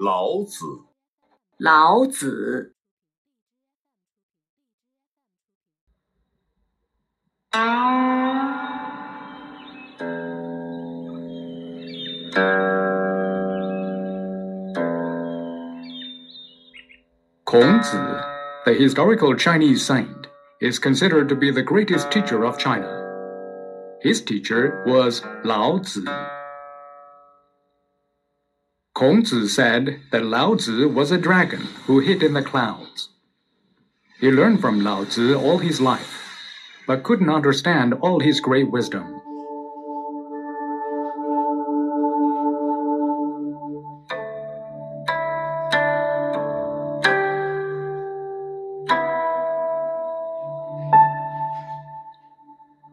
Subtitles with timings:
[0.00, 0.84] 老子，
[1.58, 2.74] 老子，
[17.46, 18.24] Kongzi,
[18.66, 20.26] the historical Chinese saint,
[20.60, 23.04] is considered to be the greatest teacher of China.
[24.02, 26.04] His teacher was Lao Tzu.
[29.01, 33.09] Kongzi said that Lao Tzu was a dragon who hid in the clouds.
[34.19, 36.21] He learned from Lao Tzu all his life,
[36.85, 39.19] but couldn't understand all his great wisdom.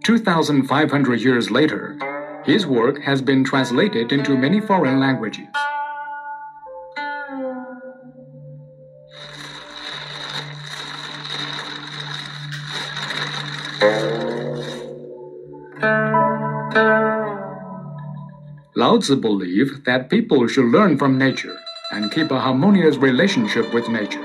[0.03, 1.98] Two thousand five hundred years later,
[2.47, 5.48] his work has been translated into many foreign languages.
[18.75, 21.57] Lao Tzu believed that people should learn from nature
[21.93, 24.25] and keep a harmonious relationship with nature.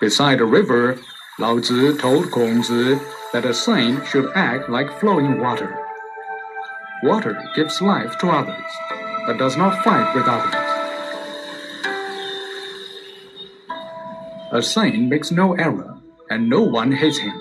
[0.00, 0.98] Beside a river,
[1.38, 3.00] Lao Tzu told Kongzi
[3.32, 5.83] that a saint should act like flowing water.
[7.04, 8.70] Water gives life to others,
[9.26, 10.54] but does not fight with others.
[14.52, 15.98] A saint makes no error,
[16.30, 17.36] and no one hates him.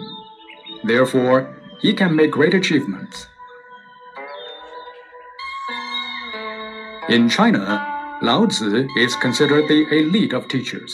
[0.84, 3.26] Therefore, he can make great achievements.
[7.08, 10.94] In China, Lao Tzu is considered the elite of teachers.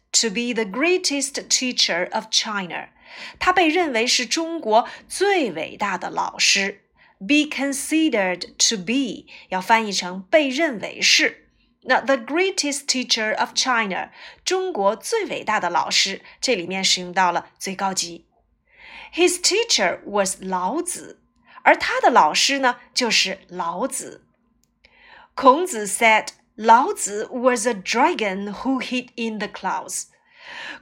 [0.12, 2.88] to be the greatest teacher of China。
[3.38, 6.82] 他被认为是中国最伟大的老师。
[7.18, 11.48] Be considered to be 要翻译成被认为是。
[11.88, 14.10] 那 the greatest teacher of China，
[14.44, 18.26] 中国最伟大的老师，这里面使用到了最高级。
[19.14, 21.22] His teacher was 老子，
[21.62, 24.26] 而他的老师呢，就是老子。
[25.34, 26.28] 孔子 said
[26.63, 30.03] 老子 was a dragon who hid in the clouds。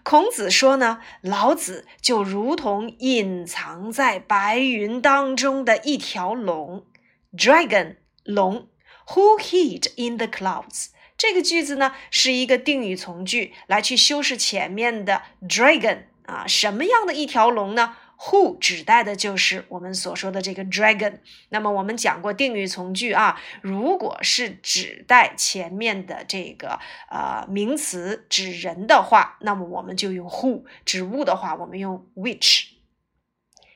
[0.03, 6.85] 孔子说呢，老子就如同隐藏在白云当中的一条龙
[7.31, 7.95] ，dragon
[8.25, 8.67] 龙
[9.07, 10.87] ，who hid in the clouds。
[11.17, 21.19] 这个句子呢是一个定语从句，来去修饰前面的 dragon 啊，什么样的一条龙呢？Who 指代的就是我们所说的这个 dragon。
[21.49, 32.65] 那么我们讲过定语从句啊，如果是指代前面的这个呃名词指人的话，那么我们就用 who；指物的话，我们用 which。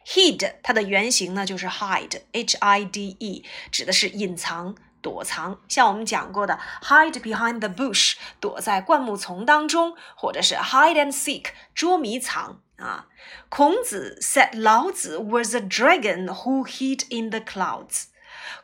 [0.06, 4.76] hid 它的原型呢就是 hide，h i d e，指的是隐藏。
[5.02, 13.08] 躲藏，像我们讲过的 hide behind the bush，躲在灌木丛当中，或者是 hide and seek，捉迷藏啊。
[13.50, 18.06] 孔子 said 老子 was a dragon who hid in the clouds。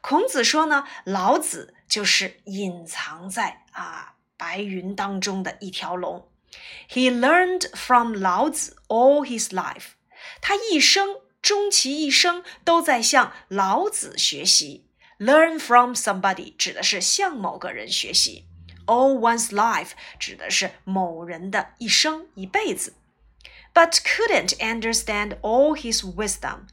[0.02, 6.30] 孔子说呢，老子就是隐藏在啊白云当中的一条龙。
[6.90, 9.92] He learned from 老子 all his life。
[10.42, 14.86] 他一生，终其一生都在向老子学习。
[15.20, 18.48] Learn from somebody 指的是向某个人学习
[18.86, 22.94] ，all one's life 指的是某人的一生一辈子。
[23.79, 26.69] But couldn't understand all his wisdom，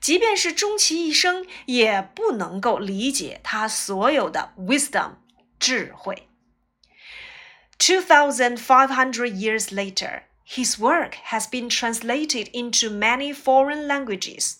[0.00, 5.16] 即便是终其一生，也不能够理解他所有的 wisdom
[5.58, 6.28] 智慧。
[7.76, 14.58] Two thousand five hundred years later, his work has been translated into many foreign languages.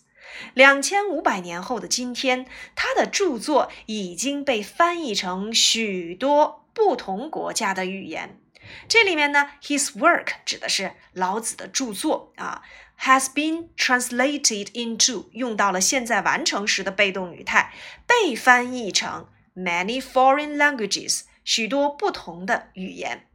[0.52, 8.40] 两千五百年后的今天，他的着作已经被翻译成许多不同国家的语言。
[8.87, 12.61] 这里面呢，his work 指的是老子的著作啊
[13.01, 17.73] ，has been translated into 用到了现在完成时的被动语态，
[18.05, 23.25] 被翻译成 many foreign languages 许多不同的语言。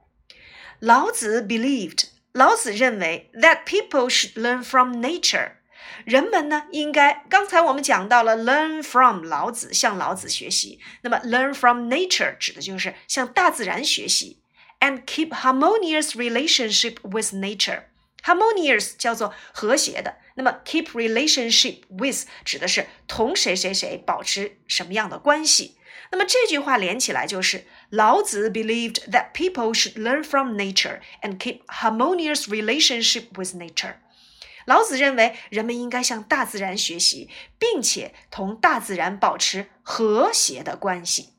[0.80, 5.52] 老子 believed 老子认为 that people should learn from nature。
[6.04, 10.80] 人们呢，应该刚才我们讲到了 learn from 老子，向老子学习。
[11.02, 14.42] 那么 learn from nature 指的就是向大自然学习
[14.83, 25.77] ，and keep harmonious relationship with nature。harmonious 叫做和谐的，那么 keep relationship with 指的是同谁谁谁保持什么样的关系。
[26.11, 33.95] 那么这句话连起来就是老子 believed that people should learn from nature and keep harmonious relationship with nature。
[34.65, 41.29] 老子认为人们应该向大自然学习，并且同大自然保持和谐的关系。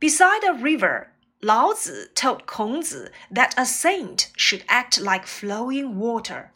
[0.00, 1.08] Beside a river,
[1.40, 6.48] 老子 told 孔子 that a saint should act like flowing water。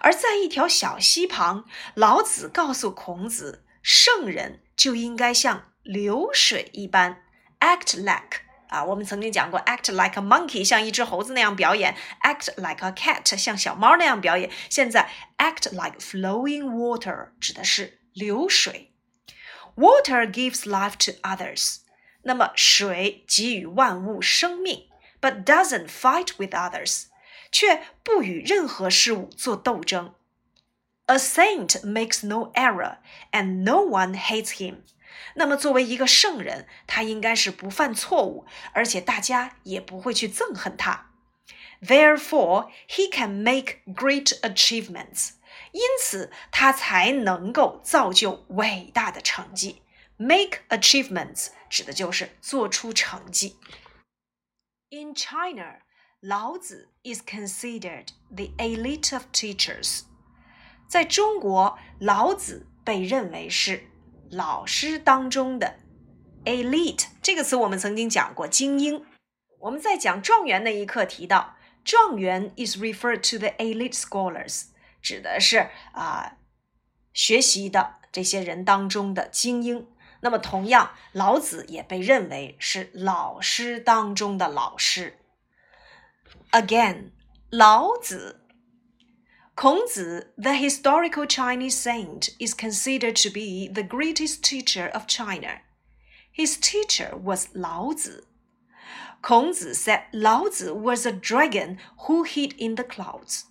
[0.00, 7.22] 而在一条小溪旁，老子告诉孔子，圣人就应该像流水一般，
[7.60, 14.50] act like 啊，我们曾经讲过，act like a monkey，像一只猴子那样表演；act like a cat，像小猫那样表演。
[14.70, 18.92] 现在，act like flowing water 指的是流水。
[19.76, 21.78] Water gives life to others，
[22.26, 24.88] 那么水给予万物生命，
[25.20, 27.04] but doesn't fight with others，
[27.50, 30.14] 却不与任何事物做斗争。
[31.06, 32.98] A saint makes no error,
[33.32, 34.76] and no one hates him.
[35.34, 41.10] 那么，作为一个圣人，他应该是不犯错误，而且大家也不会去憎恨他。
[41.82, 45.32] Therefore, he can make great achievements.
[45.72, 49.82] 因此，他才能够造就伟大的成绩。
[50.16, 53.56] Make achievements 指的就是做出成绩。
[54.90, 55.80] In China,
[56.20, 60.02] 老子 is considered the elite of teachers.
[60.86, 63.88] 在中国，老子被认为是
[64.30, 65.80] 老师当中的
[66.44, 69.04] elite 这个词，我们曾经讲过精英。
[69.60, 74.66] 我们在讲状元那一课提到，状元 is referred to the elite scholars，
[75.00, 76.36] 指的是啊
[77.12, 79.88] 学习的这些人当中的精英。
[80.26, 85.18] 那么同样，老子也被认为是老师当中的老师。
[86.52, 87.10] Again，
[87.50, 88.38] 老子。
[89.54, 95.60] Kongzi, the historical Chinese saint, is considered to be the greatest teacher of China.
[96.32, 98.22] His teacher was Lao Tzu.
[99.22, 103.44] Kongzi said Lao Tzu was a dragon who hid in the clouds.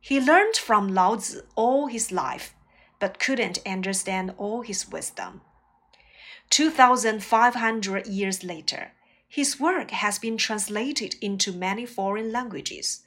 [0.00, 2.54] He learned from Lao Tzu all his life,
[2.98, 5.42] but couldn't understand all his wisdom.
[6.49, 8.91] 2,500 years later,
[9.27, 13.01] his work has been translated into many foreign languages.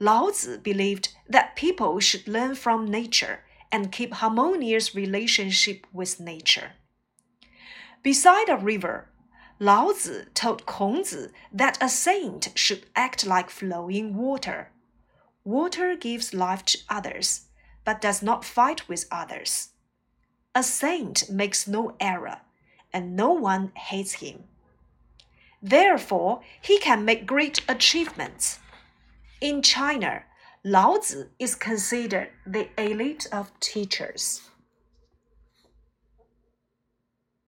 [0.00, 6.72] Lao Tzu believed that people should learn from nature and keep harmonious relationship with nature.
[8.02, 9.08] Beside a river,
[9.60, 14.70] Lao Tzu told Kongzi that a saint should act like flowing water.
[15.44, 17.46] Water gives life to others,
[17.84, 19.68] but does not fight with others.
[20.54, 22.40] A saint makes no error,
[22.94, 24.44] and no one hates him.
[25.60, 28.60] Therefore, he can make great achievements.
[29.40, 30.22] In China,
[30.64, 34.48] Laozi is considered the elite of teachers.